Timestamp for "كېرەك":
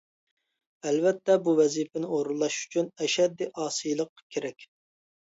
4.37-4.65